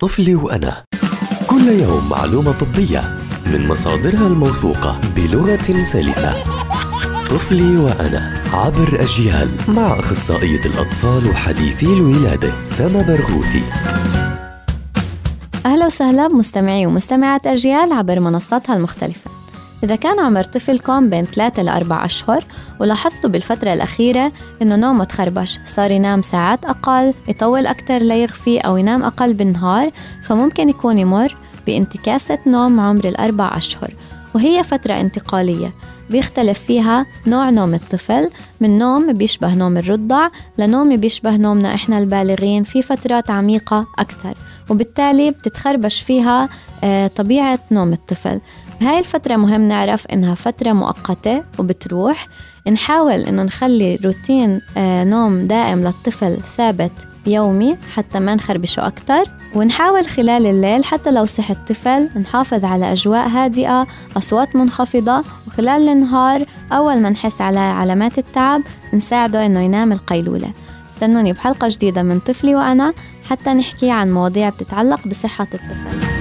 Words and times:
طفلي 0.00 0.34
وأنا. 0.34 0.84
كل 1.46 1.68
يوم 1.68 2.08
معلومة 2.08 2.52
طبية 2.52 3.00
من 3.46 3.68
مصادرها 3.68 4.26
الموثوقة 4.26 5.00
بلغة 5.16 5.82
سلسة. 5.82 6.32
طفلي 7.30 7.76
وأنا 7.76 8.42
عبر 8.52 9.00
أجيال 9.00 9.50
مع 9.68 9.98
أخصائية 9.98 10.60
الأطفال 10.66 11.28
وحديثي 11.30 11.86
الولادة 11.86 12.52
سما 12.62 13.02
برغوثي. 13.02 13.62
أهلا 15.66 15.86
وسهلا 15.86 16.28
بمستمعي 16.28 16.86
ومستمعات 16.86 17.46
أجيال 17.46 17.92
عبر 17.92 18.20
منصاتها 18.20 18.76
المختلفة. 18.76 19.37
إذا 19.84 19.96
كان 19.96 20.20
عمر 20.20 20.44
طفلكم 20.44 21.10
بين 21.10 21.24
3 21.24 21.62
ل 21.62 21.68
4 21.68 22.04
أشهر 22.04 22.44
ولاحظتوا 22.80 23.30
بالفترة 23.30 23.72
الأخيرة 23.72 24.32
إنه 24.62 24.76
نومه 24.76 25.04
تخربش 25.04 25.60
صار 25.66 25.90
ينام 25.90 26.22
ساعات 26.22 26.64
أقل 26.64 27.14
يطول 27.28 27.66
أكتر 27.66 27.98
ليغفي 27.98 28.58
أو 28.58 28.76
ينام 28.76 29.02
أقل 29.02 29.34
بالنهار 29.34 29.90
فممكن 30.22 30.68
يكون 30.68 30.98
يمر 30.98 31.36
بانتكاسة 31.66 32.38
نوم 32.46 32.80
عمر 32.80 33.08
الأربع 33.08 33.56
أشهر 33.56 33.90
وهي 34.34 34.64
فترة 34.64 34.94
انتقالية. 34.94 35.72
بيختلف 36.10 36.58
فيها 36.58 37.06
نوع 37.26 37.50
نوم 37.50 37.74
الطفل 37.74 38.30
من 38.60 38.78
نوم 38.78 39.12
بيشبه 39.12 39.54
نوم 39.54 39.76
الرضع 39.76 40.28
لنوم 40.58 40.96
بيشبه 40.96 41.36
نومنا 41.36 41.74
إحنا 41.74 41.98
البالغين 41.98 42.62
في 42.64 42.82
فترات 42.82 43.30
عميقة 43.30 43.86
أكثر 43.98 44.34
وبالتالي 44.70 45.30
بتتخربش 45.30 46.00
فيها 46.00 46.48
آه، 46.84 47.06
طبيعة 47.06 47.58
نوم 47.70 47.92
الطفل. 47.92 48.40
بهاي 48.80 48.98
الفترة 48.98 49.36
مهم 49.36 49.68
نعرف 49.68 50.06
إنها 50.06 50.34
فترة 50.34 50.72
مؤقتة 50.72 51.42
وبتروح. 51.58 52.28
نحاول 52.70 53.20
إنه 53.20 53.42
نخلي 53.42 53.96
روتين 54.04 54.60
آه، 54.76 55.04
نوم 55.04 55.46
دائم 55.46 55.84
للطفل 55.84 56.36
ثابت 56.56 56.92
يومي 57.26 57.76
حتى 57.94 58.20
ما 58.20 58.34
نخربشه 58.34 58.86
أكتر. 58.86 59.24
ونحاول 59.54 60.06
خلال 60.06 60.46
الليل 60.46 60.84
حتى 60.84 61.10
لو 61.10 61.24
صح 61.24 61.50
الطفل 61.50 62.08
نحافظ 62.20 62.64
على 62.64 62.92
أجواء 62.92 63.28
هادئة 63.28 63.86
أصوات 64.16 64.56
منخفضة. 64.56 65.24
وخلال 65.46 65.88
النهار 65.88 66.44
أول 66.72 67.00
ما 67.00 67.10
نحس 67.10 67.40
على 67.40 67.58
علامات 67.58 68.18
التعب 68.18 68.62
نساعده 68.94 69.46
إنه 69.46 69.60
ينام 69.60 69.92
القيلولة. 69.92 70.50
استنوني 70.94 71.32
بحلقة 71.32 71.68
جديدة 71.70 72.02
من 72.02 72.18
طفلي 72.20 72.54
وأنا 72.54 72.94
حتى 73.30 73.50
نحكي 73.50 73.90
عن 73.90 74.12
مواضيع 74.12 74.48
بتتعلق 74.48 75.08
بصحة 75.08 75.48
الطفل. 75.54 76.17